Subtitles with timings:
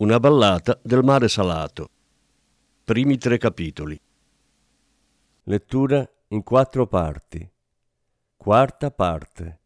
[0.00, 1.90] una ballata del mare salato.
[2.84, 4.00] Primi tre capitoli.
[5.42, 7.46] Lettura in quattro parti.
[8.34, 9.59] Quarta parte.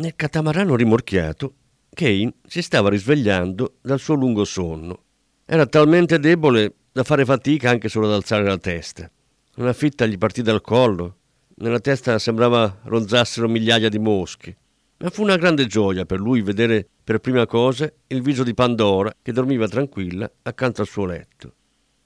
[0.00, 1.52] Nel catamarano rimorchiato,
[1.92, 5.02] Kane si stava risvegliando dal suo lungo sonno.
[5.44, 9.10] Era talmente debole da fare fatica anche solo ad alzare la testa.
[9.56, 11.16] Una fitta gli partì dal collo.
[11.56, 14.56] Nella testa sembrava ronzassero migliaia di mosche.
[14.96, 19.14] Ma fu una grande gioia per lui vedere per prima cosa il viso di Pandora
[19.20, 21.52] che dormiva tranquilla accanto al suo letto.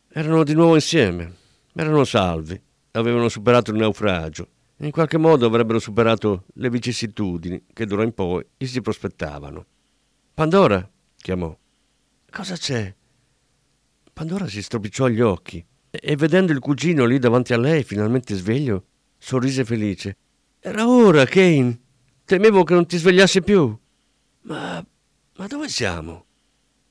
[0.08, 1.32] Erano di nuovo insieme,
[1.72, 4.48] erano salvi, avevano superato il naufragio
[4.78, 9.66] in qualche modo avrebbero superato le vicissitudini che d'ora in poi gli si prospettavano.
[10.34, 11.56] Pandora, chiamò.
[12.30, 12.94] Cosa c'è?
[14.12, 18.84] Pandora si stropicciò gli occhi e, vedendo il cugino lì davanti a lei, finalmente sveglio,
[19.16, 20.16] sorrise felice.
[20.58, 21.80] Era ora, Kane.
[22.24, 23.76] Temevo che non ti svegliassi più.
[24.42, 24.84] Ma,
[25.36, 26.24] ma dove siamo?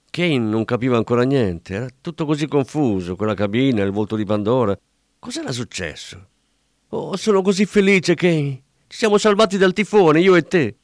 [0.10, 4.78] Kane non capiva ancora niente, era tutto così confuso, quella cabina, il volto di Pandora.
[5.20, 6.30] Cos'era successo?
[6.96, 10.76] Oh, sono così felice che ci siamo salvati dal tifone, io e te.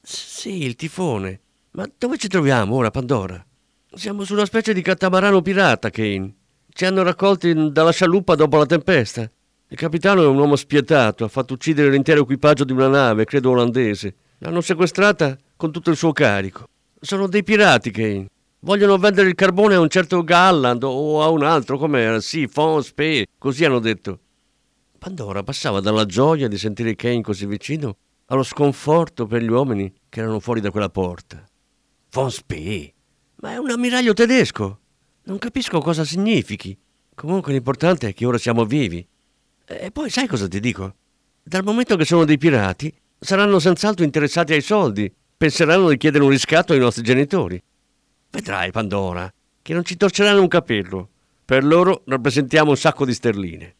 [0.00, 1.40] Sì, il tifone.
[1.72, 3.44] Ma dove ci troviamo ora, Pandora?
[3.92, 6.32] Siamo su una specie di catamarano pirata, Kane.
[6.68, 9.28] Ci hanno raccolti dalla scialuppa dopo la tempesta.
[9.66, 13.50] Il capitano è un uomo spietato, ha fatto uccidere l'intero equipaggio di una nave, credo
[13.50, 14.14] olandese.
[14.38, 16.68] L'hanno sequestrata con tutto il suo carico.
[17.00, 18.28] Sono dei pirati, Kane.
[18.60, 22.20] Vogliono vendere il carbone a un certo Galland o a un altro, com'era?
[22.20, 24.20] Sì, Fons, Pe, così hanno detto.
[25.06, 30.18] Pandora passava dalla gioia di sentire Kane così vicino allo sconforto per gli uomini che
[30.18, 31.44] erano fuori da quella porta.
[32.10, 32.92] Von Spee?
[33.36, 34.80] Ma è un ammiraglio tedesco!
[35.26, 36.76] Non capisco cosa significhi.
[37.14, 39.06] Comunque l'importante è che ora siamo vivi.
[39.64, 40.96] E poi sai cosa ti dico?
[41.40, 45.14] Dal momento che sono dei pirati, saranno senz'altro interessati ai soldi.
[45.36, 47.62] Penseranno di chiedere un riscatto ai nostri genitori.
[48.28, 49.32] Vedrai, Pandora,
[49.62, 51.10] che non ci torceranno un capello.
[51.44, 53.74] Per loro rappresentiamo un sacco di sterline.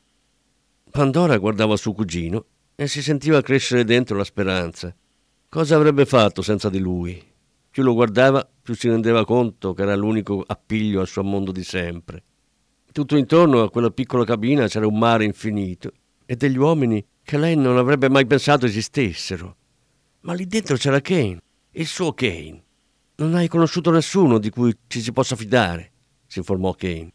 [0.97, 4.97] Pandora guardava suo cugino e si sentiva crescere dentro la speranza.
[5.47, 7.23] Cosa avrebbe fatto senza di lui?
[7.71, 11.63] Più lo guardava, più si rendeva conto che era l'unico appiglio al suo mondo di
[11.65, 12.23] sempre.
[12.91, 15.93] Tutto intorno a quella piccola cabina c'era un mare infinito
[16.25, 19.57] e degli uomini che lei non avrebbe mai pensato esistessero.
[20.21, 21.43] Ma lì dentro c'era Kane,
[21.73, 22.63] il suo Kane.
[23.17, 25.93] Non hai conosciuto nessuno di cui ci si possa fidare,
[26.27, 27.13] si informò Kane.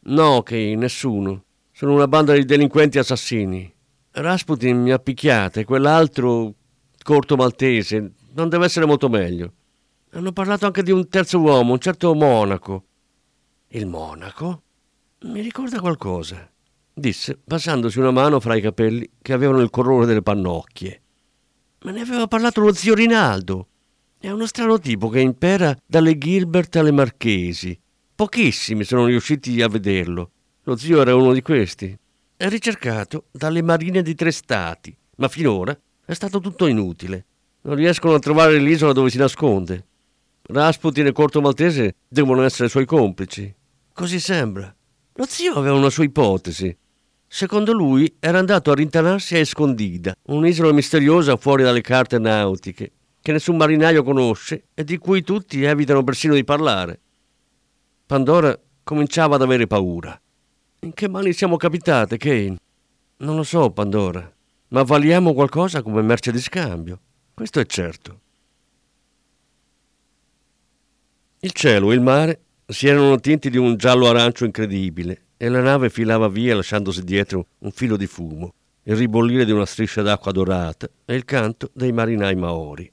[0.00, 1.44] No, Kane, nessuno.
[1.74, 3.72] Sono una banda di delinquenti assassini.
[4.12, 6.54] Rasputin mi ha picchiato e quell'altro
[7.02, 9.52] corto maltese non deve essere molto meglio.
[10.10, 12.84] Hanno parlato anche di un terzo uomo, un certo monaco.
[13.68, 14.62] Il monaco?
[15.22, 16.46] Mi ricorda qualcosa,
[16.92, 21.00] disse, passandosi una mano fra i capelli che avevano il colore delle pannocchie.
[21.84, 23.68] Me ne aveva parlato lo zio Rinaldo.
[24.18, 27.80] È uno strano tipo che impera dalle Gilbert alle Marchesi.
[28.14, 30.31] Pochissimi sono riusciti a vederlo.
[30.64, 31.98] Lo zio era uno di questi.
[32.36, 37.24] È ricercato dalle marine di tre stati, ma finora è stato tutto inutile.
[37.62, 39.84] Non riescono a trovare l'isola dove si nasconde.
[40.42, 43.52] Rasputin e Corto Maltese devono essere suoi complici.
[43.92, 44.72] Così sembra.
[45.14, 46.76] Lo zio aveva una sua ipotesi.
[47.26, 53.32] Secondo lui era andato a rintanarsi a Escondida, un'isola misteriosa fuori dalle carte nautiche, che
[53.32, 57.00] nessun marinaio conosce e di cui tutti evitano persino di parlare.
[58.06, 60.21] Pandora cominciava ad avere paura.
[60.84, 62.56] In che mani siamo capitate, Kane?
[63.18, 64.28] Non lo so, Pandora,
[64.70, 66.98] ma valiamo qualcosa come merce di scambio.
[67.32, 68.20] Questo è certo.
[71.38, 75.60] Il cielo e il mare si erano tinti di un giallo arancio incredibile e la
[75.60, 80.32] nave filava via lasciandosi dietro un filo di fumo, il ribollire di una striscia d'acqua
[80.32, 82.90] dorata e il canto dei marinai maori.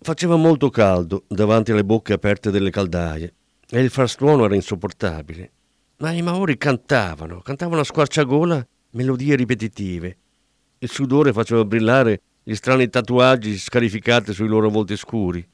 [0.00, 3.32] Faceva molto caldo davanti alle bocche aperte delle caldaie
[3.68, 5.52] e il frastuono era insopportabile.
[5.98, 10.16] Ma i maori cantavano, cantavano a squarciagola melodie ripetitive.
[10.78, 15.46] Il sudore faceva brillare gli strani tatuaggi scarificati sui loro volti scuri.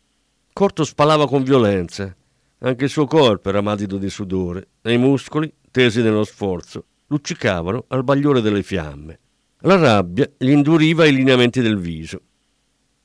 [0.53, 2.13] Corto spalava con violenza.
[2.59, 7.85] Anche il suo corpo era madido di sudore e i muscoli, tesi nello sforzo, luccicavano
[7.89, 9.19] al bagliore delle fiamme.
[9.61, 12.21] La rabbia gli induriva i lineamenti del viso.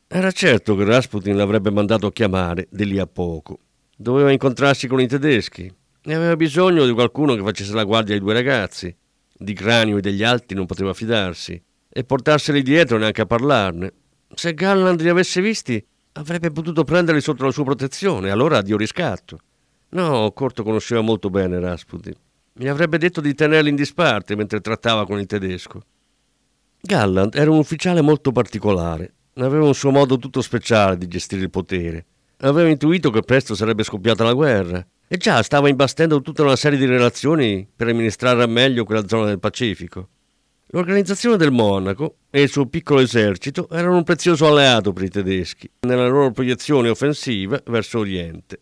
[0.08, 3.60] Era certo che Rasputin l'avrebbe mandato a chiamare di lì a poco.
[3.96, 5.72] Doveva incontrarsi con i tedeschi,
[6.08, 8.96] ne aveva bisogno di qualcuno che facesse la guardia ai due ragazzi.
[9.40, 13.94] Di Cranio e degli altri non poteva fidarsi e portarseli dietro neanche a parlarne.
[14.34, 19.40] Se Galland li avesse visti, avrebbe potuto prenderli sotto la sua protezione, allora addio riscatto.
[19.90, 22.14] No, Corto conosceva molto bene Rasputin.
[22.54, 25.82] Mi avrebbe detto di tenerli in disparte mentre trattava con il tedesco.
[26.80, 31.50] Galland era un ufficiale molto particolare, aveva un suo modo tutto speciale di gestire il
[31.50, 32.06] potere.
[32.38, 36.78] Aveva intuito che presto sarebbe scoppiata la guerra e già stava imbastendo tutta una serie
[36.78, 40.10] di relazioni per amministrare meglio quella zona del Pacifico.
[40.72, 45.70] L'organizzazione del Monaco e il suo piccolo esercito erano un prezioso alleato per i tedeschi
[45.82, 48.60] nella loro proiezione offensiva verso Oriente.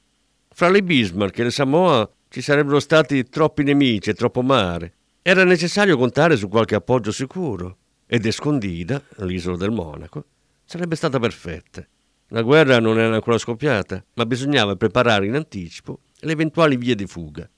[0.49, 4.93] Fra le Bismarck e le Samoa ci sarebbero stati troppi nemici e troppo mare.
[5.23, 10.25] Era necessario contare su qualche appoggio sicuro ed Escondida, l'isola del Monaco,
[10.63, 11.83] sarebbe stata perfetta.
[12.29, 17.07] La guerra non era ancora scoppiata, ma bisognava preparare in anticipo le eventuali vie di
[17.07, 17.49] fuga.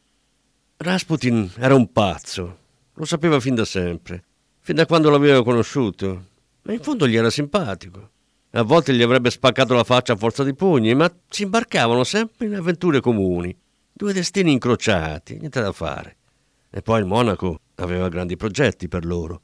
[0.77, 2.57] Rasputin era un pazzo,
[2.93, 4.23] lo sapeva fin da sempre
[4.67, 6.25] fin da quando l'avevo conosciuto,
[6.63, 8.09] ma in fondo gli era simpatico.
[8.51, 12.47] A volte gli avrebbe spaccato la faccia a forza di pugni, ma si imbarcavano sempre
[12.47, 13.57] in avventure comuni,
[13.93, 16.17] due destini incrociati, niente da fare.
[16.69, 19.41] E poi il monaco aveva grandi progetti per loro.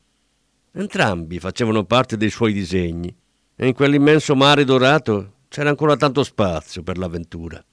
[0.73, 3.15] Entrambi facevano parte dei suoi disegni,
[3.55, 7.63] e in quell'immenso mare dorato c'era ancora tanto spazio per l'avventura.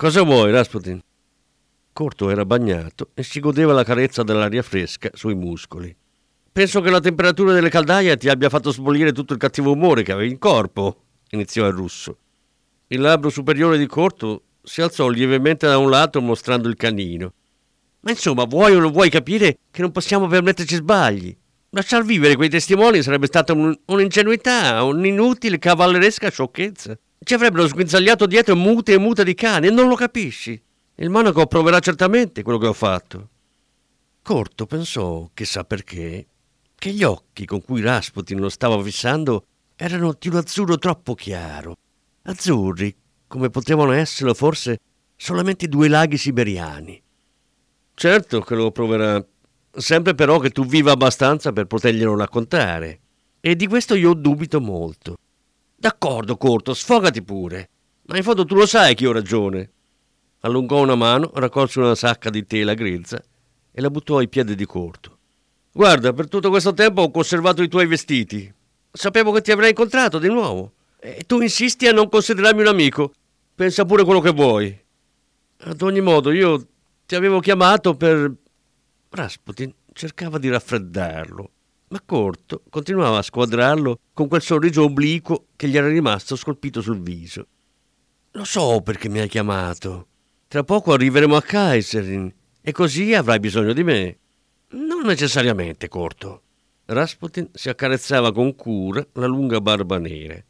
[0.00, 0.98] Cosa vuoi, Rasputin?
[1.92, 5.94] Corto era bagnato e si godeva la carezza dell'aria fresca sui muscoli.
[6.50, 10.12] Penso che la temperatura delle caldaie ti abbia fatto sbollire tutto il cattivo umore che
[10.12, 11.02] avevi in corpo,
[11.32, 12.16] iniziò il russo.
[12.86, 17.34] Il labbro superiore di Corto si alzò lievemente da un lato mostrando il canino.
[18.00, 21.36] Ma insomma, vuoi o non vuoi capire che non possiamo permetterci sbagli?
[21.72, 26.98] Lasciar vivere quei testimoni sarebbe stata un, un'ingenuità, un'inutile cavalleresca sciocchezza.
[27.22, 30.60] Ci avrebbero sguinzagliato dietro mute e mute di cane e non lo capisci.
[30.94, 33.28] Il monaco proverà certamente quello che ho fatto.
[34.22, 36.26] Corto pensò, chissà perché,
[36.74, 39.44] che gli occhi con cui Rasputin lo stava fissando
[39.76, 41.76] erano di un azzurro troppo chiaro.
[42.22, 42.94] Azzurri,
[43.26, 44.78] come potevano esserlo forse
[45.14, 47.00] solamente due laghi siberiani.
[47.94, 49.22] Certo che lo proverà,
[49.70, 53.00] sempre però che tu viva abbastanza per poterglielo raccontare.
[53.40, 55.16] E di questo io dubito molto.
[55.80, 57.70] D'accordo, Corto, sfogati pure.
[58.02, 59.70] Ma in fondo tu lo sai che ho ragione.
[60.40, 63.18] Allungò una mano, raccolse una sacca di tela grezza
[63.72, 65.16] e la buttò ai piedi di Corto.
[65.72, 68.52] Guarda, per tutto questo tempo ho conservato i tuoi vestiti.
[68.92, 70.74] Sapevo che ti avrei incontrato di nuovo.
[70.98, 73.14] E tu insisti a non considerarmi un amico.
[73.54, 74.78] Pensa pure quello che vuoi.
[75.60, 76.62] Ad ogni modo, io
[77.06, 78.30] ti avevo chiamato per...
[79.08, 81.50] Rasputin cercava di raffreddarlo
[81.90, 87.00] ma Corto continuava a squadrarlo con quel sorriso obliquo che gli era rimasto scolpito sul
[87.00, 87.46] viso.
[88.32, 90.06] Lo so perché mi hai chiamato.
[90.46, 94.18] Tra poco arriveremo a Kaiserin e così avrai bisogno di me.
[94.70, 96.42] Non necessariamente, Corto.
[96.86, 100.40] Rasputin si accarezzava con cura la lunga barba nera.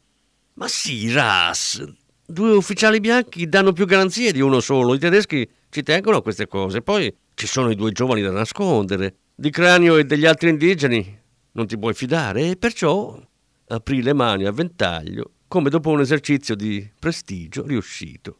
[0.53, 1.83] Ma sì, Ras,
[2.23, 4.93] due ufficiali bianchi danno più garanzie di uno solo.
[4.93, 6.83] I tedeschi ci tengono a queste cose.
[6.83, 9.15] Poi ci sono i due giovani da nascondere.
[9.33, 11.19] Di Cranio e degli altri indigeni
[11.53, 13.19] non ti puoi fidare e perciò
[13.67, 18.37] aprì le mani a ventaglio come dopo un esercizio di prestigio riuscito.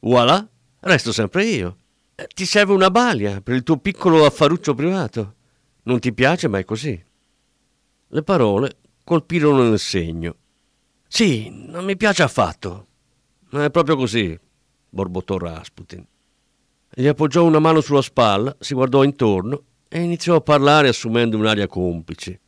[0.00, 0.48] Voilà,
[0.80, 1.76] resto sempre io.
[2.14, 5.34] Eh, ti serve una balia per il tuo piccolo affaruccio privato.
[5.82, 6.98] Non ti piace, ma è così.
[8.08, 10.36] Le parole colpirono nel segno.
[11.06, 12.86] Sì, non mi piace affatto.
[13.50, 14.38] Ma è proprio così,
[14.88, 16.02] borbottò Rasputin.
[16.94, 21.66] Gli appoggiò una mano sulla spalla, si guardò intorno e iniziò a parlare assumendo un'aria
[21.66, 22.40] complice.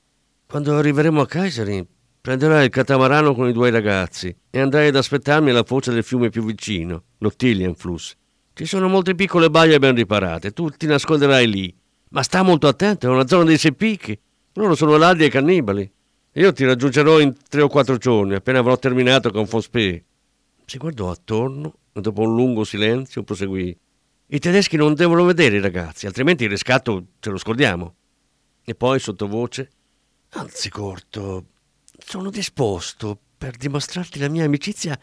[0.49, 1.85] Quando arriveremo a Kaiseri,
[2.21, 6.31] prenderai il catamarano con i due ragazzi e andrai ad aspettarmi alla foce del fiume
[6.31, 8.15] più vicino, l'Ottilienfluss.
[8.53, 11.77] Ci sono molte piccole baie ben riparate, tu ti nasconderai lì.
[12.11, 14.17] Ma sta molto attento, è una zona dei seppichi.
[14.53, 15.93] Loro sono ladri e cannibali.
[16.35, 20.05] Io ti raggiungerò in tre o quattro giorni, appena avrò terminato con Fonspé.
[20.65, 23.77] Si guardò attorno e dopo un lungo silenzio proseguì.
[24.29, 27.95] I tedeschi non devono vedere i ragazzi, altrimenti il riscatto ce lo scordiamo.
[28.65, 29.71] E poi sottovoce.
[30.31, 31.47] Anzi, Corto,
[31.99, 34.99] sono disposto, per dimostrarti la mia amicizia,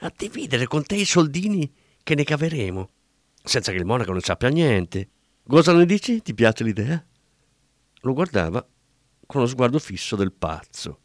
[0.00, 1.72] a dividere con te i soldini
[2.02, 2.88] che ne caveremo,
[3.42, 5.08] senza che il monaco ne sappia niente.
[5.46, 6.22] Cosa ne dici?
[6.22, 7.04] Ti piace l'idea?
[8.02, 8.66] Lo guardava
[9.26, 11.00] con lo sguardo fisso del pazzo.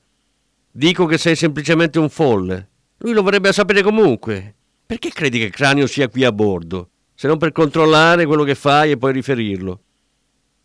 [0.72, 2.70] Dico che sei semplicemente un folle.
[2.98, 4.56] Lui lo vorrebbe sapere comunque.
[4.86, 6.90] Perché credi che Cranio sia qui a bordo?
[7.14, 9.84] Se non per controllare quello che fai e poi riferirlo.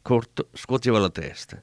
[0.03, 1.63] Corto scuoteva la testa.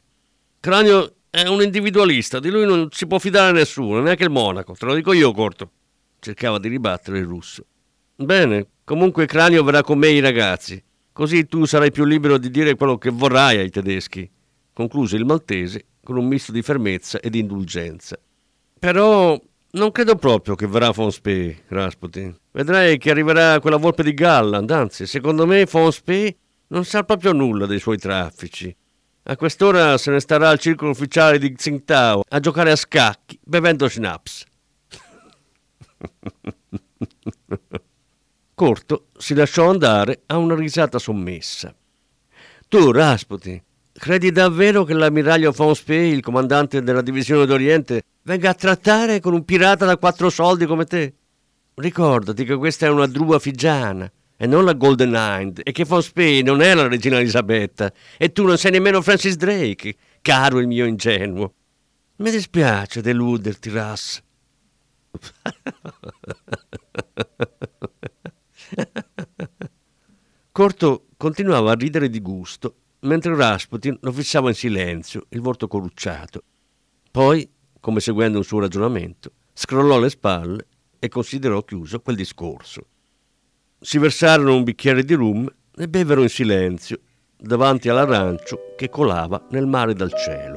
[0.65, 4.73] Cranio è un individualista, di lui non si può fidare nessuno, neanche il monaco.
[4.73, 5.69] Te lo dico io, Corto.
[6.17, 7.67] Cercava di ribattere il russo.
[8.15, 10.83] Bene, comunque Cranio verrà con me i ragazzi.
[11.13, 14.27] Così tu sarai più libero di dire quello che vorrai ai tedeschi
[14.73, 18.17] concluse il maltese con un misto di fermezza e di indulgenza.
[18.79, 19.39] Però
[19.69, 22.35] non credo proprio che verrà Fonspé, Rasputin.
[22.51, 26.35] Vedrai che arriverà quella volpe di Galland, anzi, secondo me Fonspé
[26.69, 28.75] non sa proprio nulla dei suoi traffici.
[29.27, 33.89] A quest'ora se ne starà al circolo ufficiale di Tsingtao a giocare a scacchi bevendo
[33.89, 34.43] schnapps.
[38.53, 41.73] Corto si lasciò andare a una risata sommessa.
[42.67, 43.59] Tu, Rasputin,
[43.97, 49.33] Credi davvero che l'ammiraglio von Spee, il comandante della divisione d'Oriente, venga a trattare con
[49.33, 51.13] un pirata da quattro soldi come te?
[51.73, 56.01] Ricordati che questa è una drua figiana e non la Golden Hind e che von
[56.01, 60.67] Spee non è la regina Elisabetta e tu non sei nemmeno Francis Drake, caro il
[60.67, 61.53] mio ingenuo.
[62.17, 64.21] Mi dispiace deluderti, Russ.
[70.51, 76.43] Corto continuava a ridere di gusto mentre Rasputin lo fissava in silenzio, il volto corrucciato.
[77.11, 80.67] Poi, come seguendo un suo ragionamento, scrollò le spalle
[80.99, 82.87] e considerò chiuso quel discorso.
[83.85, 87.01] Si versarono un bicchiere di rum e bevvero in silenzio
[87.37, 90.54] davanti all'arancio che colava nel mare dal cielo.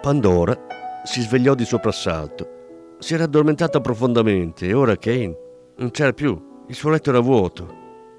[0.00, 0.56] Pandora
[1.04, 2.96] si svegliò di soprassalto.
[3.00, 5.36] Si era addormentata profondamente e ora Kane
[5.76, 6.64] non c'era più.
[6.68, 7.76] Il suo letto era vuoto.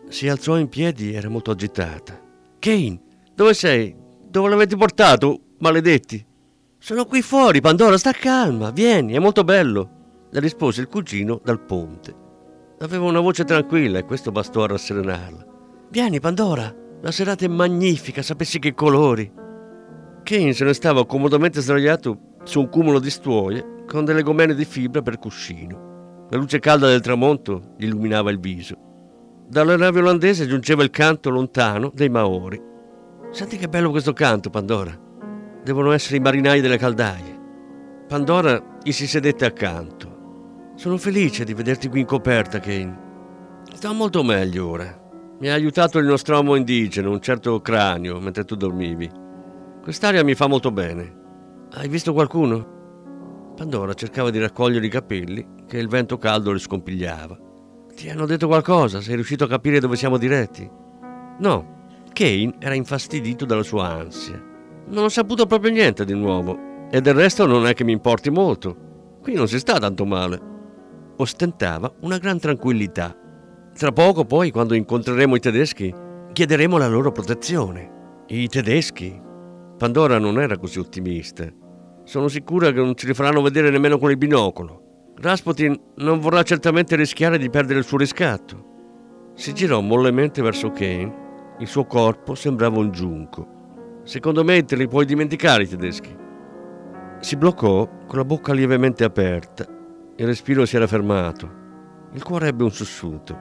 [0.07, 2.21] Si alzò in piedi e era molto agitata.
[2.59, 3.01] Kane,
[3.33, 3.95] dove sei?
[4.23, 6.23] Dove l'avete portato, maledetti?
[6.77, 11.65] Sono qui fuori, Pandora, sta calma, vieni, è molto bello, le rispose il cugino dal
[11.65, 12.15] ponte.
[12.79, 15.45] Aveva una voce tranquilla e questo bastò a rasserenarla.
[15.89, 19.40] Vieni, Pandora, la serata è magnifica, sapessi che colori.
[20.23, 24.65] Kane se ne stava comodamente sdraiato su un cumulo di stuoie con delle gomene di
[24.65, 26.27] fibra per cuscino.
[26.29, 28.75] La luce calda del tramonto gli illuminava il viso.
[29.47, 32.61] Dalla nave olandese giungeva il canto lontano dei Maori.
[33.31, 35.09] Senti che bello questo canto, Pandora
[35.63, 37.39] devono essere i marinai delle caldaie.
[38.07, 40.71] Pandora gli si sedette accanto.
[40.75, 43.09] Sono felice di vederti qui in coperta, Kane.
[43.73, 44.99] Sto molto meglio ora.
[45.39, 49.09] Mi ha aiutato il nostro uomo indigeno, un certo cranio, mentre tu dormivi.
[49.81, 51.19] Quest'aria mi fa molto bene.
[51.71, 53.53] Hai visto qualcuno?
[53.55, 57.37] Pandora cercava di raccogliere i capelli che il vento caldo le scompigliava.
[57.95, 59.01] Ti hanno detto qualcosa?
[59.01, 60.69] Sei riuscito a capire dove siamo diretti?
[61.39, 61.79] No.
[62.13, 64.39] Kane era infastidito dalla sua ansia.
[64.85, 68.29] Non ho saputo proprio niente di nuovo e del resto non è che mi importi
[68.29, 69.17] molto.
[69.19, 70.39] Qui non si sta tanto male.
[71.17, 73.15] Ostentava una gran tranquillità.
[73.73, 75.93] Tra poco poi, quando incontreremo i tedeschi,
[76.33, 78.23] chiederemo la loro protezione.
[78.27, 79.29] I tedeschi?
[79.81, 81.51] Pandora non era così ottimista.
[82.03, 85.13] Sono sicura che non ci rifaranno vedere nemmeno con il binocolo.
[85.15, 89.31] Rasputin non vorrà certamente rischiare di perdere il suo riscatto.
[89.33, 91.55] Si girò mollemente verso Kane.
[91.57, 94.01] Il suo corpo sembrava un giunco.
[94.03, 96.15] Secondo me te li puoi dimenticare i tedeschi.
[97.19, 99.65] Si bloccò con la bocca lievemente aperta.
[100.15, 101.49] Il respiro si era fermato.
[102.13, 103.35] Il cuore ebbe un sussulto.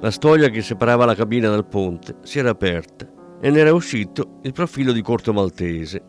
[0.00, 3.07] La stoglia che separava la cabina dal ponte si era aperta
[3.40, 6.02] e ne era uscito il profilo di corto maltese.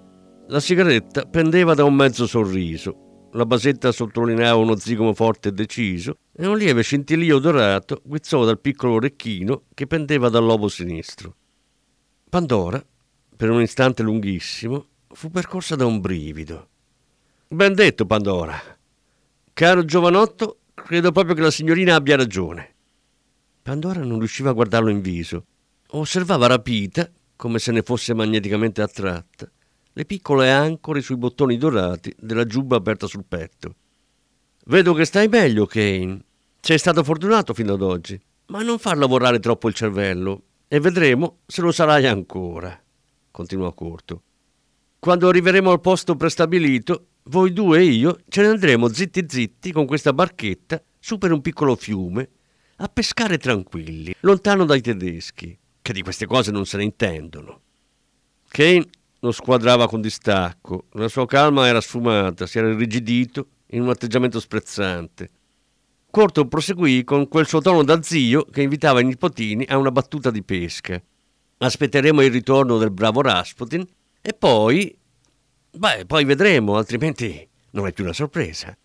[0.47, 3.29] La sigaretta pendeva da un mezzo sorriso.
[3.33, 8.59] La basetta sottolineava uno zigomo forte e deciso e un lieve scintillio dorato guizzò dal
[8.59, 11.35] piccolo orecchino che pendeva dal lobo sinistro.
[12.27, 12.83] Pandora
[13.39, 16.67] per un istante lunghissimo, fu percorsa da un brivido.
[17.47, 18.59] Ben detto, Pandora.
[19.53, 22.75] Caro giovanotto, credo proprio che la signorina abbia ragione.
[23.61, 25.45] Pandora non riusciva a guardarlo in viso.
[25.91, 29.49] Osservava rapita, come se ne fosse magneticamente attratta,
[29.93, 33.75] le piccole ancore sui bottoni dorati della giubba aperta sul petto.
[34.65, 36.19] Vedo che stai meglio, Kane.
[36.59, 41.37] Sei stato fortunato fino ad oggi, ma non far lavorare troppo il cervello e vedremo
[41.45, 42.77] se lo sarai ancora
[43.31, 44.23] continuò Corto.
[44.99, 49.85] Quando arriveremo al posto prestabilito, voi due e io ce ne andremo zitti zitti con
[49.85, 52.29] questa barchetta su per un piccolo fiume
[52.81, 55.57] a pescare tranquilli, lontano dai tedeschi,
[55.89, 57.61] che di queste cose non se ne intendono.
[58.47, 58.85] Kane
[59.21, 64.39] lo squadrava con distacco, la sua calma era sfumata, si era irrigidito in un atteggiamento
[64.39, 65.29] sprezzante.
[66.11, 70.29] Corto proseguì con quel suo tono da zio che invitava i nipotini a una battuta
[70.29, 71.01] di pesca
[71.57, 73.85] aspetteremo il ritorno del bravo Rasputin
[74.21, 74.95] e poi...
[75.71, 78.75] Beh, poi vedremo, altrimenti non è più una sorpresa.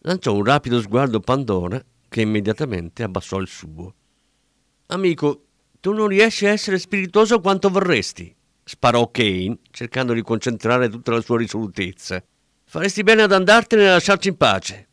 [0.00, 3.94] Lanciò un rapido sguardo a Pandora che immediatamente abbassò il suo.
[4.86, 5.46] Amico,
[5.82, 11.20] tu non riesci a essere spiritoso quanto vorresti, sparò Kane, cercando di concentrare tutta la
[11.20, 12.22] sua risolutezza.
[12.62, 14.88] Faresti bene ad andartene e lasciarci in pace.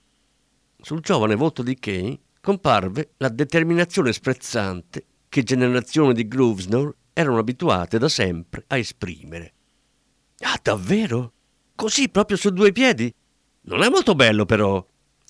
[0.82, 8.00] Sul giovane volto di Kane comparve la determinazione sprezzante che generazioni di Grosvenor erano abituate
[8.00, 9.54] da sempre a esprimere.
[10.40, 11.34] Ah, davvero?
[11.76, 13.14] Così proprio su due piedi?
[13.66, 14.84] Non è molto bello, però.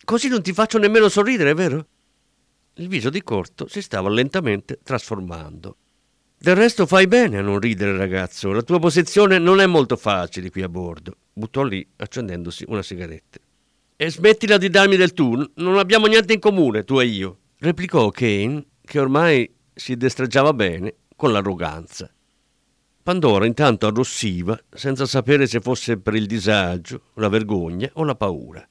[0.05, 1.85] Così non ti faccio nemmeno sorridere, vero?
[2.79, 5.75] Il viso di Corto si stava lentamente trasformando.
[6.37, 8.53] Del resto fai bene a non ridere, ragazzo.
[8.53, 11.17] La tua posizione non è molto facile qui a bordo.
[11.33, 13.37] Buttò lì, accendendosi una sigaretta.
[13.97, 15.51] E smettila di darmi del tu.
[15.55, 17.39] Non abbiamo niente in comune, tu e io.
[17.57, 22.09] Replicò Kane, che ormai si destreggiava bene con l'arroganza.
[23.03, 28.65] Pandora intanto arrossiva, senza sapere se fosse per il disagio, la vergogna o la paura.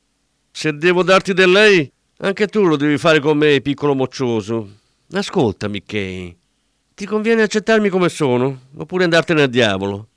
[0.50, 4.68] Se devo darti del lei, anche tu lo devi fare con me, piccolo moccioso.
[5.12, 6.36] Ascoltami, Kay.
[6.94, 10.08] Ti conviene accettarmi come sono, oppure andartene al diavolo.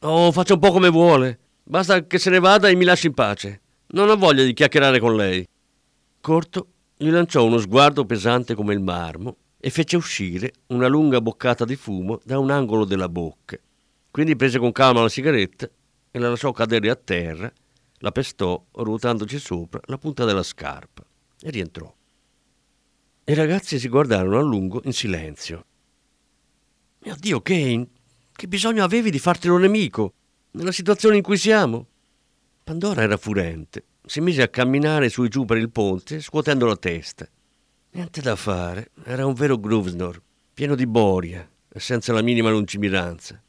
[0.00, 1.38] Oh, faccia un po' come vuole.
[1.62, 3.60] Basta che se ne vada e mi lasci in pace.
[3.88, 5.46] Non ho voglia di chiacchierare con lei.
[6.20, 11.64] Corto gli lanciò uno sguardo pesante come il marmo e fece uscire una lunga boccata
[11.64, 13.56] di fumo da un angolo della bocca.
[14.10, 15.70] Quindi prese con calma la sigaretta
[16.10, 17.52] e la lasciò cadere a terra,
[17.98, 21.05] la pestò ruotandoci sopra la punta della scarpa
[21.40, 21.92] e rientrò.
[23.24, 25.64] I ragazzi si guardarono a lungo in silenzio.
[27.00, 27.88] Mio Dio, Kane,
[28.32, 30.12] che bisogno avevi di fartelo nemico
[30.52, 31.86] nella situazione in cui siamo?
[32.62, 33.84] Pandora era furente.
[34.04, 37.28] Si mise a camminare su e giù per il ponte, scuotendo la testa.
[37.90, 40.20] Niente da fare, era un vero Gruvsnor,
[40.52, 43.42] pieno di boria e senza la minima lungimiranza.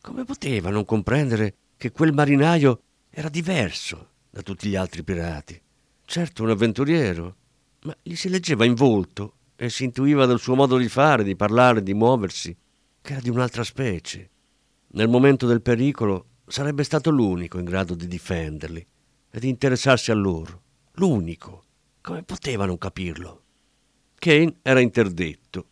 [0.00, 5.60] Come poteva non comprendere che quel marinaio era diverso da tutti gli altri pirati?
[6.04, 7.36] Certo un avventuriero,
[7.82, 11.36] ma gli si leggeva in volto e si intuiva dal suo modo di fare, di
[11.36, 12.56] parlare, di muoversi,
[13.00, 14.30] che era di un'altra specie.
[14.88, 18.86] Nel momento del pericolo sarebbe stato l'unico in grado di difenderli
[19.30, 20.62] e di interessarsi a loro.
[20.94, 21.64] L'unico.
[22.00, 23.42] Come poteva non capirlo?
[24.14, 25.66] Kane era interdetto.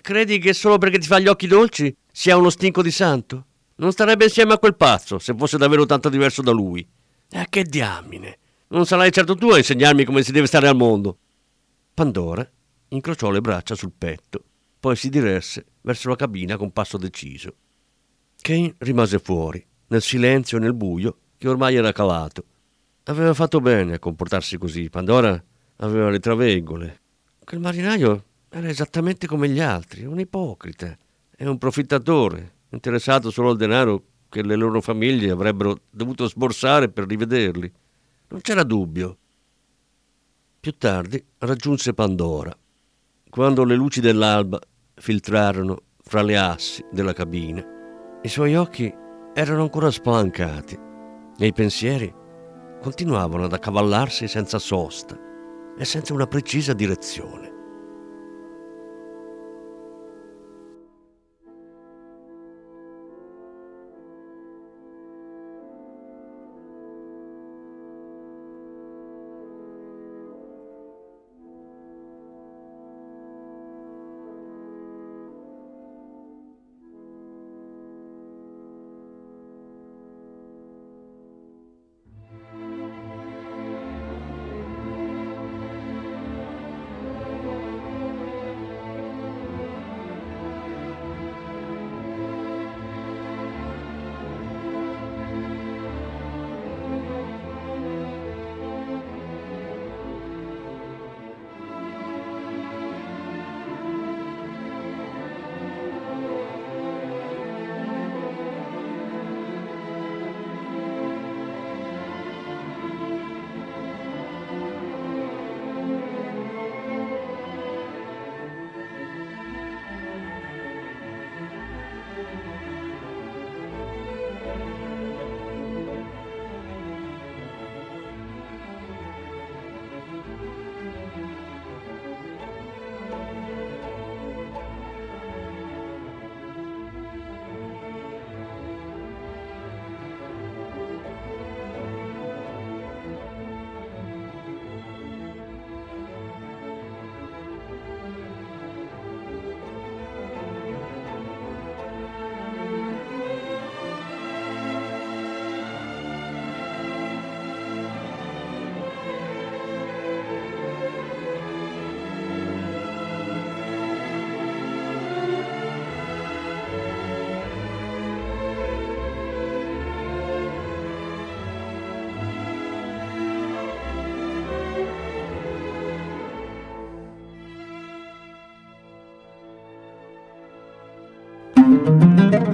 [0.00, 3.46] Credi che solo perché ti fa gli occhi dolci sia uno stinco di santo?
[3.76, 6.86] Non starebbe insieme a quel pazzo se fosse davvero tanto diverso da lui.
[7.30, 8.38] Eh, che diamine!
[8.72, 11.18] Non sarai certo tu a insegnarmi come si deve stare al mondo.
[11.92, 12.48] Pandora
[12.88, 14.44] incrociò le braccia sul petto,
[14.78, 17.52] poi si diresse verso la cabina con passo deciso.
[18.40, 22.44] Kane rimase fuori, nel silenzio e nel buio che ormai era calato.
[23.04, 24.88] Aveva fatto bene a comportarsi così.
[24.88, 25.42] Pandora
[25.78, 27.00] aveva le traveggole.
[27.44, 30.96] Quel marinaio era esattamente come gli altri, un ipocrita
[31.36, 37.08] e un profittatore, interessato solo al denaro che le loro famiglie avrebbero dovuto sborsare per
[37.08, 37.72] rivederli.
[38.30, 39.18] Non c'era dubbio.
[40.60, 42.56] Più tardi raggiunse Pandora.
[43.28, 44.60] Quando le luci dell'alba
[44.94, 47.60] filtrarono fra le assi della cabina,
[48.22, 48.92] i suoi occhi
[49.34, 50.78] erano ancora spalancati
[51.38, 52.14] e i pensieri
[52.80, 55.18] continuavano ad accavallarsi senza sosta
[55.76, 57.49] e senza una precisa direzione.